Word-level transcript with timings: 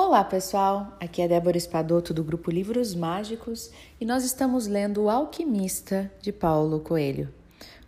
Olá 0.00 0.22
pessoal, 0.22 0.96
aqui 1.00 1.20
é 1.20 1.26
Débora 1.26 1.58
Espadoto 1.58 2.14
do 2.14 2.22
grupo 2.22 2.52
Livros 2.52 2.94
Mágicos 2.94 3.72
e 4.00 4.04
nós 4.04 4.22
estamos 4.22 4.68
lendo 4.68 5.02
O 5.02 5.10
Alquimista 5.10 6.08
de 6.22 6.30
Paulo 6.30 6.78
Coelho. 6.78 7.28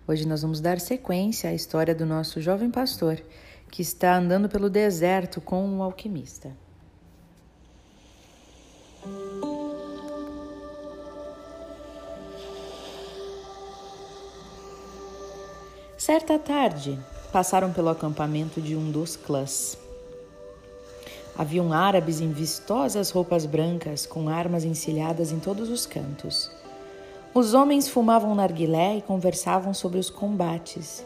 Hoje 0.08 0.26
nós 0.26 0.42
vamos 0.42 0.60
dar 0.60 0.80
sequência 0.80 1.48
à 1.48 1.54
história 1.54 1.94
do 1.94 2.04
nosso 2.04 2.40
jovem 2.40 2.68
pastor 2.68 3.22
que 3.70 3.80
está 3.80 4.16
andando 4.16 4.48
pelo 4.48 4.68
deserto 4.68 5.40
com 5.40 5.64
um 5.64 5.84
alquimista. 5.84 6.50
Certa 15.96 16.40
tarde, 16.40 16.98
passaram 17.32 17.72
pelo 17.72 17.88
acampamento 17.88 18.60
de 18.60 18.74
um 18.74 18.90
dos 18.90 19.14
clãs. 19.14 19.78
Haviam 21.40 21.72
árabes 21.72 22.20
em 22.20 22.30
vistosas 22.30 23.08
roupas 23.08 23.46
brancas, 23.46 24.04
com 24.04 24.28
armas 24.28 24.62
encilhadas 24.62 25.32
em 25.32 25.40
todos 25.40 25.70
os 25.70 25.86
cantos. 25.86 26.50
Os 27.32 27.54
homens 27.54 27.88
fumavam 27.88 28.34
narguilé 28.34 28.98
e 28.98 29.00
conversavam 29.00 29.72
sobre 29.72 29.98
os 29.98 30.10
combates. 30.10 31.02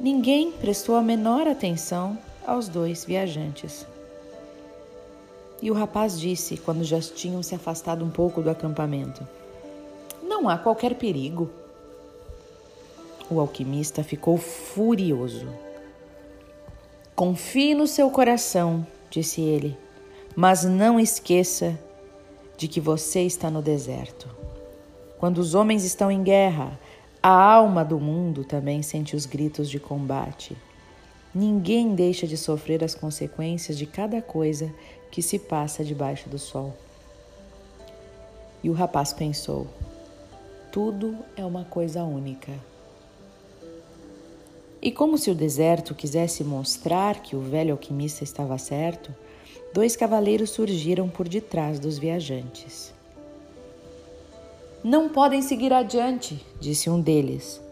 Ninguém 0.00 0.50
prestou 0.50 0.96
a 0.96 1.02
menor 1.02 1.46
atenção 1.46 2.16
aos 2.46 2.68
dois 2.68 3.04
viajantes. 3.04 3.86
E 5.60 5.70
o 5.70 5.74
rapaz 5.74 6.18
disse, 6.18 6.56
quando 6.56 6.82
já 6.82 6.98
tinham 6.98 7.42
se 7.42 7.54
afastado 7.54 8.02
um 8.02 8.10
pouco 8.10 8.40
do 8.40 8.48
acampamento: 8.48 9.28
Não 10.22 10.48
há 10.48 10.56
qualquer 10.56 10.94
perigo. 10.94 11.50
O 13.28 13.38
alquimista 13.38 14.02
ficou 14.02 14.38
furioso. 14.38 15.46
Confie 17.14 17.74
no 17.74 17.86
seu 17.86 18.10
coração, 18.10 18.86
disse 19.14 19.40
ele, 19.40 19.78
mas 20.34 20.64
não 20.64 20.98
esqueça 20.98 21.78
de 22.56 22.66
que 22.66 22.80
você 22.80 23.22
está 23.22 23.48
no 23.48 23.62
deserto. 23.62 24.28
Quando 25.18 25.38
os 25.38 25.54
homens 25.54 25.84
estão 25.84 26.10
em 26.10 26.22
guerra, 26.22 26.78
a 27.22 27.30
alma 27.30 27.84
do 27.84 28.00
mundo 28.00 28.44
também 28.44 28.82
sente 28.82 29.14
os 29.14 29.24
gritos 29.24 29.70
de 29.70 29.78
combate. 29.78 30.56
Ninguém 31.32 31.94
deixa 31.94 32.26
de 32.26 32.36
sofrer 32.36 32.82
as 32.82 32.94
consequências 32.94 33.78
de 33.78 33.86
cada 33.86 34.20
coisa 34.20 34.72
que 35.10 35.22
se 35.22 35.38
passa 35.38 35.84
debaixo 35.84 36.28
do 36.28 36.38
sol. 36.38 36.74
E 38.62 38.68
o 38.68 38.72
rapaz 38.72 39.12
pensou: 39.12 39.66
tudo 40.72 41.16
é 41.36 41.44
uma 41.44 41.64
coisa 41.64 42.02
única. 42.02 42.52
E 44.84 44.92
como 44.92 45.16
se 45.16 45.30
o 45.30 45.34
deserto 45.34 45.94
quisesse 45.94 46.44
mostrar 46.44 47.22
que 47.22 47.34
o 47.34 47.40
velho 47.40 47.72
alquimista 47.72 48.22
estava 48.22 48.58
certo, 48.58 49.14
dois 49.72 49.96
cavaleiros 49.96 50.50
surgiram 50.50 51.08
por 51.08 51.26
detrás 51.26 51.80
dos 51.80 51.96
viajantes. 51.96 52.92
Não 54.84 55.08
podem 55.08 55.40
seguir 55.40 55.72
adiante, 55.72 56.38
disse 56.60 56.90
um 56.90 57.00
deles. 57.00 57.62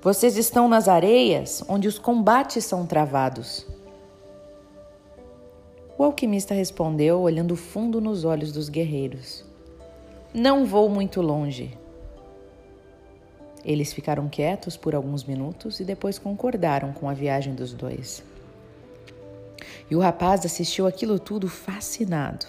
Vocês 0.00 0.38
estão 0.38 0.66
nas 0.66 0.88
areias 0.88 1.62
onde 1.68 1.86
os 1.86 1.98
combates 1.98 2.64
são 2.64 2.86
travados. 2.86 3.66
O 5.98 6.02
alquimista 6.02 6.54
respondeu, 6.54 7.20
olhando 7.20 7.56
fundo 7.56 8.00
nos 8.00 8.24
olhos 8.24 8.50
dos 8.50 8.70
guerreiros: 8.70 9.44
Não 10.32 10.64
vou 10.64 10.88
muito 10.88 11.20
longe. 11.20 11.76
Eles 13.64 13.92
ficaram 13.92 14.28
quietos 14.28 14.76
por 14.76 14.94
alguns 14.94 15.24
minutos 15.24 15.80
e 15.80 15.84
depois 15.84 16.18
concordaram 16.18 16.92
com 16.92 17.08
a 17.08 17.14
viagem 17.14 17.54
dos 17.54 17.72
dois. 17.72 18.22
E 19.90 19.96
o 19.96 20.00
rapaz 20.00 20.44
assistiu 20.44 20.86
aquilo 20.86 21.18
tudo 21.18 21.48
fascinado. 21.48 22.46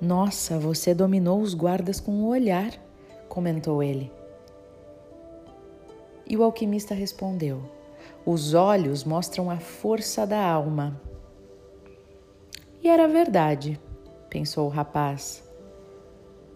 Nossa, 0.00 0.58
você 0.58 0.94
dominou 0.94 1.40
os 1.40 1.52
guardas 1.52 2.00
com 2.00 2.12
o 2.12 2.28
olhar, 2.28 2.72
comentou 3.28 3.82
ele. 3.82 4.10
E 6.26 6.36
o 6.36 6.44
alquimista 6.44 6.94
respondeu: 6.94 7.60
Os 8.24 8.54
olhos 8.54 9.04
mostram 9.04 9.50
a 9.50 9.58
força 9.58 10.26
da 10.26 10.42
alma. 10.42 11.00
E 12.82 12.88
era 12.88 13.06
verdade, 13.06 13.78
pensou 14.30 14.66
o 14.66 14.70
rapaz. 14.70 15.49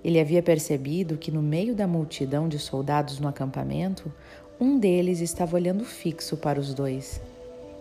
Ele 0.05 0.21
havia 0.21 0.43
percebido 0.43 1.17
que 1.17 1.31
no 1.31 1.41
meio 1.41 1.75
da 1.75 1.87
multidão 1.87 2.47
de 2.47 2.59
soldados 2.59 3.19
no 3.19 3.27
acampamento, 3.27 4.13
um 4.61 4.79
deles 4.79 5.21
estava 5.21 5.57
olhando 5.57 5.85
fixo 5.85 6.37
para 6.37 6.61
os 6.61 6.75
dois. 6.75 7.21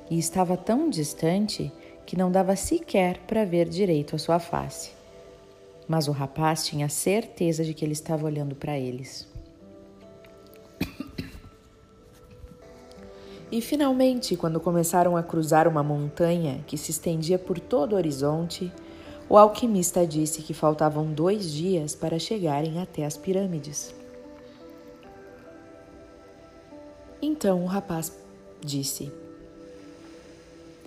E 0.09 0.17
estava 0.17 0.55
tão 0.55 0.89
distante 0.89 1.71
que 2.05 2.17
não 2.17 2.31
dava 2.31 2.55
sequer 2.55 3.17
para 3.27 3.43
ver 3.43 3.67
direito 3.67 4.15
a 4.15 4.19
sua 4.19 4.39
face. 4.39 4.91
Mas 5.87 6.07
o 6.07 6.11
rapaz 6.11 6.65
tinha 6.65 6.87
certeza 6.87 7.63
de 7.63 7.73
que 7.73 7.83
ele 7.83 7.91
estava 7.91 8.25
olhando 8.25 8.55
para 8.55 8.79
eles. 8.79 9.27
E 13.51 13.61
finalmente, 13.61 14.35
quando 14.35 14.59
começaram 14.59 15.15
a 15.15 15.21
cruzar 15.21 15.67
uma 15.67 15.83
montanha 15.83 16.63
que 16.65 16.75
se 16.75 16.89
estendia 16.89 17.37
por 17.37 17.59
todo 17.59 17.93
o 17.93 17.95
horizonte, 17.95 18.71
o 19.29 19.37
alquimista 19.37 20.05
disse 20.05 20.41
que 20.41 20.53
faltavam 20.53 21.11
dois 21.11 21.51
dias 21.51 21.95
para 21.95 22.19
chegarem 22.19 22.81
até 22.81 23.05
as 23.05 23.17
pirâmides. 23.17 23.93
Então 27.21 27.63
o 27.63 27.67
rapaz 27.67 28.11
disse: 28.59 29.11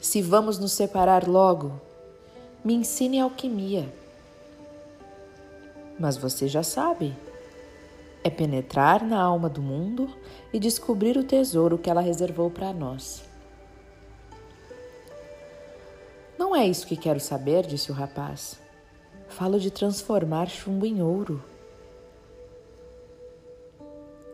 Se 0.01 0.21
vamos 0.21 0.59
nos 0.59 0.73
separar 0.73 1.27
logo, 1.27 1.81
me 2.63 2.75
ensine 2.75 3.21
alquimia. 3.21 3.93
Mas 5.99 6.17
você 6.17 6.47
já 6.47 6.63
sabe. 6.63 7.15
É 8.23 8.29
penetrar 8.29 9.07
na 9.07 9.23
alma 9.23 9.49
do 9.49 9.63
mundo 9.63 10.11
e 10.53 10.59
descobrir 10.59 11.17
o 11.17 11.23
tesouro 11.23 11.79
que 11.79 11.89
ela 11.89 12.01
reservou 12.01 12.51
para 12.51 12.73
nós. 12.73 13.26
Não 16.39 16.55
é 16.55 16.67
isso 16.67 16.87
que 16.87 16.97
quero 16.97 17.19
saber, 17.19 17.67
disse 17.67 17.91
o 17.91 17.95
rapaz. 17.95 18.61
Falo 19.29 19.59
de 19.59 19.71
transformar 19.71 20.49
chumbo 20.49 20.87
em 20.87 21.03
ouro. 21.03 21.43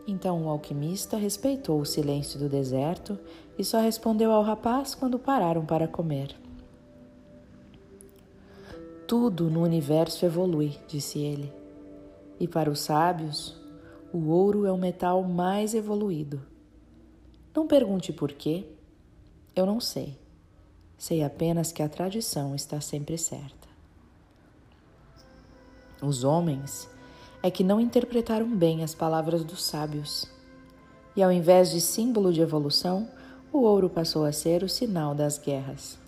Então 0.05 0.45
o 0.45 0.49
alquimista 0.49 1.15
respeitou 1.15 1.79
o 1.79 1.85
silêncio 1.85 2.37
do 2.37 2.49
deserto 2.49 3.17
e 3.57 3.63
só 3.63 3.79
respondeu 3.79 4.31
ao 4.31 4.43
rapaz 4.43 4.93
quando 4.93 5.17
pararam 5.17 5.65
para 5.65 5.87
comer. 5.87 6.35
Tudo 9.07 9.49
no 9.49 9.61
universo 9.61 10.25
evolui, 10.25 10.77
disse 10.87 11.19
ele. 11.19 11.53
E 12.39 12.47
para 12.47 12.69
os 12.69 12.79
sábios, 12.79 13.55
o 14.11 14.29
ouro 14.29 14.65
é 14.65 14.71
o 14.71 14.77
metal 14.77 15.23
mais 15.23 15.73
evoluído. 15.73 16.41
Não 17.55 17.67
pergunte 17.67 18.11
por 18.11 18.31
quê, 18.33 18.65
eu 19.55 19.65
não 19.65 19.79
sei. 19.79 20.17
Sei 21.03 21.21
apenas 21.21 21.69
que 21.69 21.83
a 21.83 21.89
tradição 21.89 22.55
está 22.55 22.79
sempre 22.79 23.17
certa. 23.17 23.67
Os 26.01 26.23
homens 26.23 26.89
é 27.43 27.51
que 27.51 27.61
não 27.61 27.77
interpretaram 27.77 28.47
bem 28.47 28.85
as 28.85 28.95
palavras 28.95 29.43
dos 29.43 29.65
sábios. 29.65 30.31
E 31.13 31.21
ao 31.21 31.29
invés 31.29 31.71
de 31.71 31.81
símbolo 31.81 32.31
de 32.31 32.39
evolução, 32.39 33.05
o 33.51 33.63
ouro 33.63 33.89
passou 33.89 34.23
a 34.23 34.31
ser 34.31 34.63
o 34.63 34.69
sinal 34.69 35.13
das 35.13 35.37
guerras. 35.37 35.99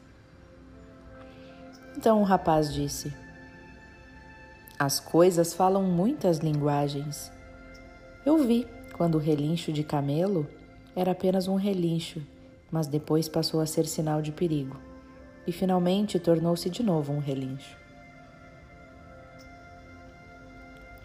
Então 1.97 2.21
o 2.21 2.23
rapaz 2.23 2.73
disse: 2.73 3.13
As 4.79 5.01
coisas 5.01 5.53
falam 5.53 5.83
muitas 5.83 6.37
linguagens. 6.37 7.29
Eu 8.25 8.37
vi 8.37 8.65
quando 8.93 9.15
o 9.15 9.19
relincho 9.19 9.73
de 9.73 9.83
camelo 9.83 10.47
era 10.95 11.11
apenas 11.11 11.49
um 11.49 11.55
relincho 11.55 12.21
mas 12.71 12.87
depois 12.87 13.29
passou 13.29 13.59
a 13.61 13.65
ser 13.65 13.85
sinal 13.85 14.21
de 14.21 14.31
perigo 14.31 14.77
e 15.47 15.51
finalmente 15.51 16.19
tornou-se 16.19 16.69
de 16.69 16.83
novo 16.83 17.13
um 17.13 17.19
relincho. 17.19 17.77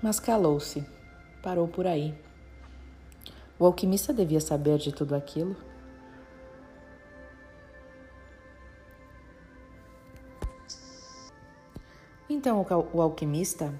Mas 0.02 0.18
calou-se, 0.18 0.84
parou 1.42 1.68
por 1.68 1.86
aí. 1.86 2.14
O 3.58 3.66
alquimista 3.66 4.12
devia 4.12 4.40
saber 4.40 4.78
de 4.78 4.92
tudo 4.92 5.14
aquilo. 5.14 5.54
Então 12.28 12.64
o 12.94 13.02
alquimista 13.02 13.74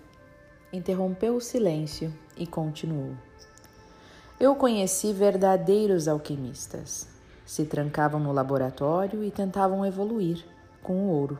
interrompeu 0.70 1.36
o 1.36 1.40
silêncio 1.40 2.12
e 2.36 2.46
continuou. 2.46 3.14
Eu 4.38 4.54
conheci 4.54 5.12
verdadeiros 5.12 6.06
alquimistas 6.08 7.19
se 7.50 7.64
trancavam 7.64 8.20
no 8.20 8.30
laboratório 8.30 9.24
e 9.24 9.30
tentavam 9.32 9.84
evoluir 9.84 10.46
com 10.80 10.92
o 10.92 11.08
ouro. 11.08 11.36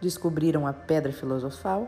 Descobriram 0.00 0.66
a 0.66 0.72
pedra 0.72 1.12
filosofal 1.12 1.86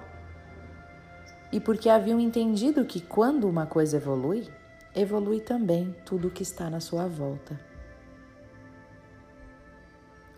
e 1.50 1.58
porque 1.58 1.88
haviam 1.88 2.20
entendido 2.20 2.84
que 2.84 3.00
quando 3.00 3.48
uma 3.48 3.64
coisa 3.64 3.96
evolui, 3.96 4.46
evolui 4.94 5.40
também 5.40 5.96
tudo 6.04 6.28
o 6.28 6.30
que 6.30 6.42
está 6.42 6.68
na 6.68 6.80
sua 6.80 7.08
volta. 7.08 7.58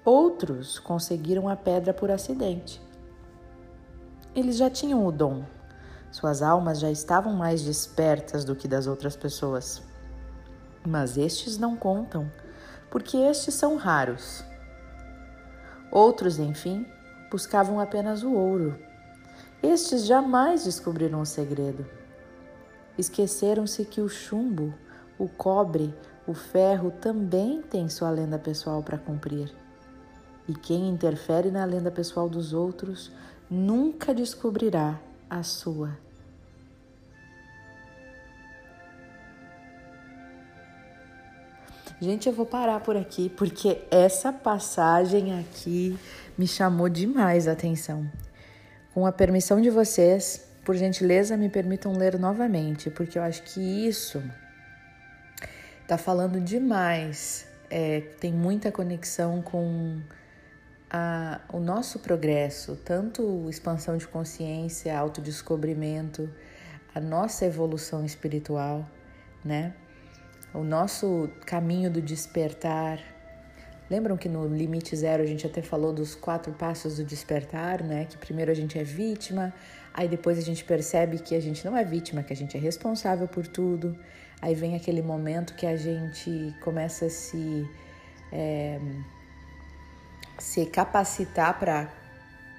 Outros 0.04 0.78
conseguiram 0.78 1.48
a 1.48 1.56
pedra 1.56 1.92
por 1.92 2.08
acidente. 2.08 2.80
Eles 4.32 4.56
já 4.56 4.70
tinham 4.70 5.04
o 5.04 5.10
dom. 5.10 5.44
Suas 6.12 6.40
almas 6.40 6.78
já 6.78 6.88
estavam 6.88 7.32
mais 7.32 7.62
despertas 7.62 8.44
do 8.44 8.54
que 8.54 8.68
das 8.68 8.86
outras 8.86 9.16
pessoas. 9.16 9.82
Mas 10.86 11.18
estes 11.18 11.58
não 11.58 11.76
contam, 11.76 12.30
porque 12.90 13.16
estes 13.16 13.54
são 13.54 13.76
raros. 13.76 14.44
Outros, 15.90 16.38
enfim, 16.38 16.86
buscavam 17.30 17.80
apenas 17.80 18.22
o 18.22 18.32
ouro. 18.32 18.76
Estes 19.62 20.06
jamais 20.06 20.64
descobriram 20.64 21.20
o 21.20 21.26
segredo. 21.26 21.86
Esqueceram-se 22.98 23.84
que 23.84 24.00
o 24.00 24.08
chumbo, 24.08 24.74
o 25.18 25.28
cobre, 25.28 25.94
o 26.26 26.34
ferro 26.34 26.90
também 26.90 27.62
têm 27.62 27.88
sua 27.88 28.10
lenda 28.10 28.38
pessoal 28.38 28.82
para 28.82 28.98
cumprir. 28.98 29.52
E 30.48 30.54
quem 30.54 30.88
interfere 30.88 31.50
na 31.50 31.64
lenda 31.64 31.90
pessoal 31.90 32.28
dos 32.28 32.52
outros 32.52 33.10
nunca 33.48 34.14
descobrirá 34.14 35.00
a 35.28 35.42
sua. 35.42 35.96
Gente, 42.00 42.26
eu 42.26 42.32
vou 42.32 42.46
parar 42.46 42.80
por 42.80 42.96
aqui 42.96 43.28
porque 43.28 43.82
essa 43.90 44.32
passagem 44.32 45.38
aqui 45.38 45.98
me 46.38 46.46
chamou 46.46 46.88
demais 46.88 47.46
a 47.46 47.52
atenção. 47.52 48.10
Com 48.94 49.04
a 49.04 49.12
permissão 49.12 49.60
de 49.60 49.68
vocês, 49.68 50.48
por 50.64 50.74
gentileza, 50.76 51.36
me 51.36 51.50
permitam 51.50 51.92
ler 51.92 52.18
novamente, 52.18 52.88
porque 52.88 53.18
eu 53.18 53.22
acho 53.22 53.42
que 53.42 53.60
isso 53.86 54.22
tá 55.86 55.98
falando 55.98 56.40
demais. 56.40 57.46
É, 57.68 58.00
tem 58.18 58.32
muita 58.32 58.72
conexão 58.72 59.42
com 59.42 60.00
a, 60.88 61.38
o 61.52 61.60
nosso 61.60 61.98
progresso, 61.98 62.76
tanto 62.82 63.46
expansão 63.50 63.98
de 63.98 64.08
consciência, 64.08 64.98
autodescobrimento, 64.98 66.30
a 66.94 67.00
nossa 67.00 67.44
evolução 67.44 68.06
espiritual, 68.06 68.88
né? 69.44 69.74
O 70.52 70.64
nosso 70.64 71.30
caminho 71.46 71.90
do 71.90 72.02
despertar. 72.02 72.98
Lembram 73.88 74.16
que 74.16 74.28
no 74.28 74.46
limite 74.48 74.96
zero 74.96 75.22
a 75.22 75.26
gente 75.26 75.46
até 75.46 75.62
falou 75.62 75.92
dos 75.92 76.14
quatro 76.14 76.52
passos 76.52 76.96
do 76.96 77.04
despertar, 77.04 77.82
né? 77.82 78.04
Que 78.04 78.16
primeiro 78.16 78.50
a 78.50 78.54
gente 78.54 78.78
é 78.78 78.84
vítima, 78.84 79.52
aí 79.94 80.08
depois 80.08 80.38
a 80.38 80.42
gente 80.42 80.64
percebe 80.64 81.18
que 81.18 81.34
a 81.34 81.40
gente 81.40 81.64
não 81.64 81.76
é 81.76 81.84
vítima, 81.84 82.22
que 82.22 82.32
a 82.32 82.36
gente 82.36 82.56
é 82.56 82.60
responsável 82.60 83.28
por 83.28 83.46
tudo. 83.46 83.96
Aí 84.42 84.54
vem 84.54 84.74
aquele 84.74 85.02
momento 85.02 85.54
que 85.54 85.66
a 85.66 85.76
gente 85.76 86.54
começa 86.62 87.06
a 87.06 87.10
se, 87.10 87.68
é, 88.32 88.80
se 90.38 90.66
capacitar 90.66 91.58
para 91.58 91.99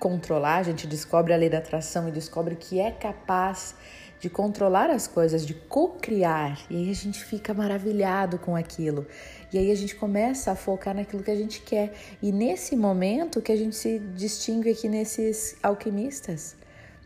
controlar, 0.01 0.57
a 0.57 0.63
gente 0.63 0.87
descobre 0.87 1.31
a 1.31 1.37
lei 1.37 1.47
da 1.47 1.59
atração 1.59 2.09
e 2.09 2.11
descobre 2.11 2.55
que 2.55 2.79
é 2.79 2.89
capaz 2.89 3.75
de 4.19 4.31
controlar 4.31 4.89
as 4.89 5.07
coisas, 5.07 5.45
de 5.45 5.53
co-criar. 5.53 6.59
E 6.71 6.75
aí 6.75 6.89
a 6.89 6.95
gente 6.95 7.23
fica 7.23 7.53
maravilhado 7.53 8.39
com 8.39 8.55
aquilo. 8.55 9.05
E 9.53 9.59
aí 9.59 9.71
a 9.71 9.75
gente 9.75 9.95
começa 9.95 10.51
a 10.51 10.55
focar 10.55 10.95
naquilo 10.95 11.21
que 11.21 11.29
a 11.29 11.35
gente 11.35 11.61
quer. 11.61 11.93
E 12.19 12.31
nesse 12.31 12.75
momento 12.75 13.41
que 13.41 13.51
a 13.51 13.55
gente 13.55 13.75
se 13.75 13.99
distingue 13.99 14.71
aqui 14.71 14.89
nesses 14.89 15.55
alquimistas, 15.61 16.55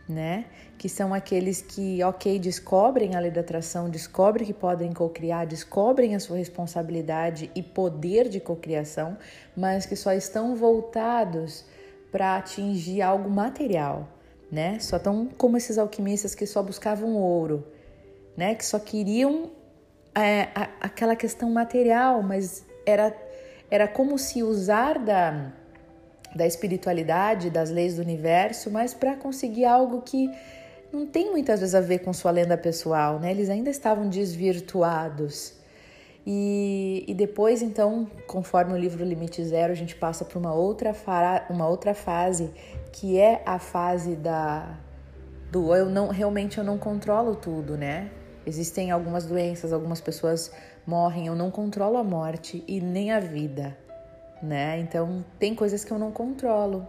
né? 0.08 0.46
Que 0.78 0.88
são 0.88 1.12
aqueles 1.12 1.60
que, 1.60 2.02
ok, 2.02 2.38
descobrem 2.38 3.14
a 3.14 3.20
lei 3.20 3.30
da 3.30 3.42
atração, 3.42 3.90
descobrem 3.90 4.46
que 4.46 4.54
podem 4.54 4.92
cocriar, 4.92 5.46
descobrem 5.46 6.14
a 6.14 6.20
sua 6.20 6.38
responsabilidade 6.38 7.50
e 7.54 7.62
poder 7.62 8.28
de 8.28 8.40
cocriação, 8.40 9.18
mas 9.54 9.84
que 9.84 9.96
só 9.96 10.12
estão 10.12 10.54
voltados 10.54 11.64
para 12.10 12.36
atingir 12.36 13.02
algo 13.02 13.28
material, 13.28 14.08
né? 14.50 14.78
Só 14.78 14.96
estão 14.96 15.28
como 15.36 15.56
esses 15.56 15.78
alquimistas 15.78 16.34
que 16.34 16.46
só 16.46 16.62
buscavam 16.62 17.14
ouro, 17.14 17.66
né? 18.36 18.54
Que 18.54 18.64
só 18.64 18.78
queriam 18.78 19.50
é, 20.14 20.48
a, 20.54 20.68
aquela 20.80 21.16
questão 21.16 21.50
material, 21.50 22.22
mas 22.22 22.64
era, 22.84 23.14
era 23.70 23.88
como 23.88 24.18
se 24.18 24.42
usar 24.42 24.98
da 24.98 25.52
da 26.36 26.46
espiritualidade, 26.46 27.48
das 27.48 27.70
leis 27.70 27.96
do 27.96 28.02
universo, 28.02 28.70
mas 28.70 28.92
para 28.92 29.16
conseguir 29.16 29.64
algo 29.64 30.02
que 30.02 30.30
não 30.92 31.06
tem 31.06 31.30
muitas 31.30 31.60
vezes 31.60 31.74
a 31.74 31.80
ver 31.80 32.00
com 32.00 32.12
sua 32.12 32.30
lenda 32.30 32.56
pessoal, 32.56 33.18
né? 33.18 33.30
Eles 33.30 33.48
ainda 33.48 33.70
estavam 33.70 34.08
desvirtuados. 34.08 35.54
E, 36.26 37.04
e 37.06 37.14
depois, 37.14 37.62
então, 37.62 38.08
conforme 38.26 38.72
o 38.72 38.76
livro 38.76 39.04
Limite 39.04 39.44
Zero, 39.44 39.72
a 39.72 39.76
gente 39.76 39.94
passa 39.94 40.24
para 40.24 40.38
uma 40.38 40.52
outra, 40.52 40.92
uma 41.48 41.68
outra 41.68 41.94
fase, 41.94 42.50
que 42.92 43.18
é 43.18 43.42
a 43.46 43.58
fase 43.58 44.16
da 44.16 44.78
do 45.52 45.72
eu 45.72 45.88
não 45.88 46.08
realmente 46.08 46.58
eu 46.58 46.64
não 46.64 46.76
controlo 46.76 47.36
tudo, 47.36 47.76
né? 47.76 48.10
Existem 48.44 48.90
algumas 48.90 49.24
doenças, 49.24 49.72
algumas 49.72 50.00
pessoas 50.00 50.50
morrem, 50.84 51.28
eu 51.28 51.36
não 51.36 51.50
controlo 51.50 51.96
a 51.96 52.04
morte 52.04 52.64
e 52.66 52.80
nem 52.80 53.12
a 53.12 53.20
vida 53.20 53.76
né? 54.42 54.78
Então 54.80 55.24
tem 55.38 55.54
coisas 55.54 55.84
que 55.84 55.92
eu 55.92 55.98
não 55.98 56.10
controlo. 56.10 56.86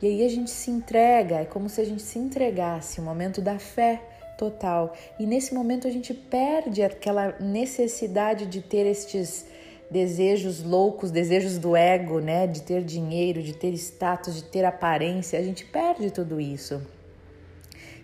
E 0.00 0.06
aí 0.06 0.24
a 0.24 0.28
gente 0.28 0.50
se 0.50 0.70
entrega, 0.70 1.36
é 1.36 1.44
como 1.44 1.68
se 1.68 1.80
a 1.80 1.84
gente 1.84 2.02
se 2.02 2.18
entregasse, 2.18 3.00
o 3.00 3.02
momento 3.02 3.40
da 3.40 3.58
fé 3.58 4.02
total. 4.38 4.94
E 5.18 5.26
nesse 5.26 5.52
momento 5.52 5.86
a 5.86 5.90
gente 5.90 6.14
perde 6.14 6.82
aquela 6.82 7.36
necessidade 7.40 8.46
de 8.46 8.62
ter 8.62 8.86
estes 8.86 9.44
desejos 9.90 10.62
loucos, 10.62 11.10
desejos 11.10 11.58
do 11.58 11.76
ego, 11.76 12.20
né? 12.20 12.46
De 12.46 12.62
ter 12.62 12.82
dinheiro, 12.84 13.42
de 13.42 13.52
ter 13.52 13.74
status, 13.74 14.36
de 14.36 14.44
ter 14.44 14.64
aparência. 14.64 15.38
A 15.38 15.42
gente 15.42 15.64
perde 15.64 16.10
tudo 16.10 16.40
isso. 16.40 16.80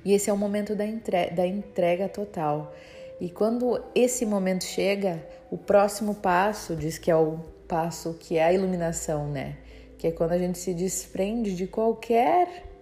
E 0.05 0.13
esse 0.13 0.29
é 0.29 0.33
o 0.33 0.37
momento 0.37 0.75
da 0.75 0.85
entrega, 0.85 1.35
da 1.35 1.47
entrega 1.47 2.09
total. 2.09 2.75
E 3.21 3.31
quando 3.31 3.81
esse 3.95 4.27
momento 4.27 4.65
chega, 4.65 5.25
o 5.51 5.57
próximo 5.57 6.17
passo 6.17 6.75
diz 6.75 6.99
que 6.99 7.11
é 7.11 7.17
o 7.17 7.39
passo 7.69 8.15
que 8.15 8.37
é 8.37 8.45
a 8.45 8.53
iluminação, 8.53 9.29
né? 9.29 9.57
Que 9.97 10.09
é 10.09 10.11
quando 10.11 10.33
a 10.33 10.39
gente 10.39 10.59
se 10.59 10.75
desprende 10.75 11.55
de 11.55 11.67
qualquer 11.67 12.74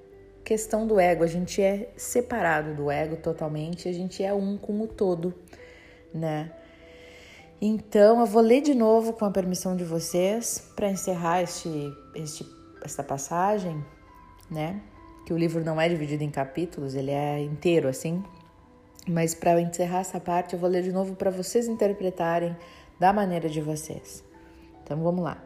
questão 0.45 0.87
do 0.87 0.99
ego, 0.99 1.25
a 1.25 1.27
gente 1.27 1.63
é 1.63 1.91
separado 1.97 2.75
do 2.75 2.91
ego 2.91 3.17
totalmente, 3.17 3.89
a 3.89 3.93
gente 3.93 4.23
é 4.23 4.33
um 4.33 4.57
com 4.57 4.81
o 4.81 4.87
todo, 4.87 5.35
né? 6.13 6.53
Então, 7.65 8.21
eu 8.21 8.27
vou 8.27 8.43
ler 8.43 8.61
de 8.61 8.75
novo 8.75 9.13
com 9.13 9.25
a 9.25 9.31
permissão 9.31 9.77
de 9.77 9.85
vocês 9.85 10.69
para 10.75 10.91
encerrar 10.91 11.43
este, 11.43 11.71
este, 12.17 12.45
esta 12.85 13.05
passagem, 13.05 13.85
né? 14.51 14.81
Que 15.25 15.33
o 15.33 15.39
livro 15.39 15.65
não 15.65 15.81
é 15.81 15.89
dividido 15.89 16.25
em 16.25 16.31
capítulos, 16.31 16.97
ele 16.97 17.13
é 17.13 17.41
inteiro 17.41 17.89
assim. 17.89 18.21
Mas 19.07 19.35
para 19.35 19.61
encerrar 19.61 20.01
essa 20.01 20.19
parte, 20.19 20.55
eu 20.55 20.59
vou 20.59 20.69
ler 20.69 20.83
de 20.83 20.91
novo 20.91 21.15
para 21.15 21.31
vocês 21.31 21.69
interpretarem 21.69 22.57
da 22.99 23.13
maneira 23.13 23.49
de 23.49 23.61
vocês. 23.61 24.25
Então 24.83 25.01
vamos 25.01 25.23
lá. 25.23 25.41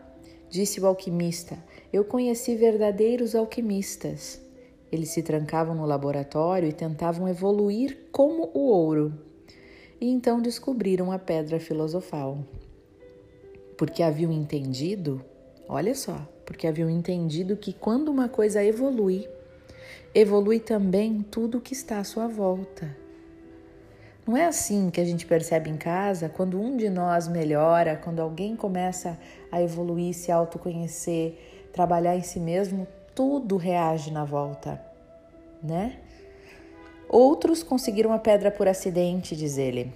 Disse 0.49 0.81
o 0.81 0.87
alquimista: 0.87 1.59
Eu 1.93 2.03
conheci 2.05 2.55
verdadeiros 2.55 3.35
alquimistas. 3.35 4.41
Eles 4.91 5.11
se 5.11 5.23
trancavam 5.23 5.75
no 5.75 5.85
laboratório 5.85 6.69
e 6.69 6.73
tentavam 6.73 7.29
evoluir 7.29 7.99
como 8.13 8.51
o 8.55 8.69
ouro. 8.69 9.13
E 10.01 10.09
então 10.09 10.41
descobriram 10.41 11.11
a 11.11 11.19
pedra 11.19 11.59
filosofal. 11.59 12.39
Porque 13.77 14.03
haviam 14.03 14.33
entendido, 14.33 15.23
olha 15.69 15.95
só, 15.95 16.27
porque 16.45 16.67
haviam 16.67 16.89
entendido 16.89 17.57
que 17.57 17.73
quando 17.73 18.09
uma 18.09 18.29
coisa 18.29 18.63
evolui, 18.63 19.29
evolui 20.15 20.61
também 20.61 21.21
tudo 21.23 21.61
que 21.61 21.75
está 21.75 21.99
à 21.99 22.05
sua 22.05 22.29
volta. 22.29 22.97
Não 24.27 24.37
é 24.37 24.47
assim 24.47 24.91
que 24.91 25.01
a 25.01 25.05
gente 25.05 25.25
percebe 25.25 25.71
em 25.71 25.77
casa, 25.77 26.29
quando 26.29 26.61
um 26.61 26.77
de 26.77 26.91
nós 26.91 27.29
melhora, 27.29 27.97
quando 27.97 28.21
alguém 28.21 28.57
começa 28.57 29.17
a 29.53 29.63
evoluir, 29.63 30.15
se 30.15 30.33
autoconhecer, 30.33 31.39
trabalhar 31.73 32.17
em 32.17 32.23
si 32.23 32.41
mesmo, 32.41 32.89
tudo 33.17 33.57
reage 33.57 34.11
na 34.11 34.27
volta, 34.27 34.79
né? 35.63 35.99
Outros 37.09 37.63
conseguiram 37.63 38.13
a 38.13 38.19
pedra 38.19 38.51
por 38.51 38.69
acidente, 38.69 39.35
diz 39.35 39.57
ele, 39.57 39.91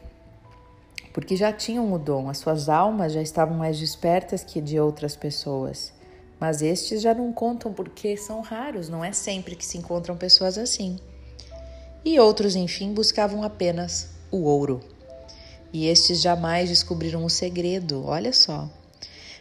porque 1.12 1.36
já 1.36 1.52
tinham 1.52 1.92
o 1.92 1.98
dom, 1.98 2.30
as 2.30 2.38
suas 2.38 2.70
almas 2.70 3.12
já 3.12 3.20
estavam 3.20 3.58
mais 3.58 3.78
despertas 3.78 4.42
que 4.42 4.58
de 4.58 4.80
outras 4.80 5.16
pessoas. 5.16 5.92
Mas 6.40 6.62
estes 6.62 7.02
já 7.02 7.12
não 7.12 7.30
contam 7.30 7.74
porque 7.74 8.16
são 8.16 8.40
raros, 8.40 8.88
não 8.88 9.04
é 9.04 9.12
sempre 9.12 9.54
que 9.54 9.66
se 9.66 9.76
encontram 9.76 10.16
pessoas 10.16 10.56
assim. 10.56 10.98
E 12.02 12.18
outros, 12.18 12.56
enfim, 12.56 12.94
buscavam 12.94 13.42
apenas 13.42 14.12
o 14.30 14.44
ouro. 14.44 14.80
E 15.70 15.88
estes 15.88 16.22
jamais 16.22 16.70
descobriram 16.70 17.22
o 17.22 17.28
segredo, 17.28 18.02
olha 18.06 18.32
só. 18.32 18.66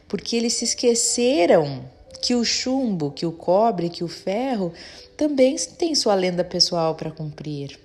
Porque 0.06 0.36
eles 0.36 0.56
se 0.56 0.66
esqueceram 0.66 1.86
que 2.22 2.36
o 2.36 2.44
chumbo, 2.44 3.12
que 3.12 3.25
o 3.25 3.32
cobre, 3.32 3.89
que 3.89 4.04
o 4.04 4.08
ferro 4.08 4.74
também 5.16 5.56
tem 5.78 5.96
sua 5.96 6.16
lenda 6.16 6.44
pessoal 6.44 6.96
para 6.96 7.12
cumprir. 7.12 7.80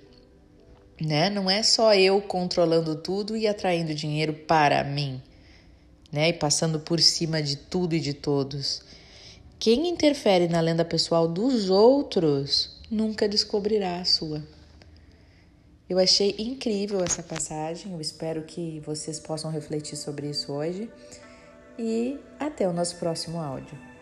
Né? 1.01 1.29
Não 1.29 1.49
é 1.49 1.61
só 1.61 1.93
eu 1.93 2.21
controlando 2.21 2.95
tudo 2.95 3.35
e 3.35 3.47
atraindo 3.47 3.93
dinheiro 3.93 4.33
para 4.33 4.83
mim, 4.83 5.21
né? 6.11 6.29
E 6.29 6.33
passando 6.33 6.79
por 6.79 7.01
cima 7.01 7.41
de 7.41 7.57
tudo 7.57 7.95
e 7.95 7.99
de 7.99 8.13
todos. 8.13 8.81
Quem 9.59 9.89
interfere 9.89 10.47
na 10.47 10.61
lenda 10.61 10.85
pessoal 10.85 11.27
dos 11.27 11.69
outros 11.69 12.77
nunca 12.89 13.27
descobrirá 13.27 13.99
a 13.99 14.05
sua. 14.05 14.41
Eu 15.89 15.99
achei 15.99 16.35
incrível 16.39 17.03
essa 17.03 17.21
passagem, 17.21 17.91
eu 17.91 18.01
espero 18.01 18.43
que 18.43 18.79
vocês 18.85 19.19
possam 19.19 19.51
refletir 19.51 19.95
sobre 19.95 20.29
isso 20.29 20.51
hoje 20.51 20.89
e 21.77 22.17
até 22.39 22.67
o 22.67 22.73
nosso 22.73 22.95
próximo 22.95 23.39
áudio. 23.39 23.94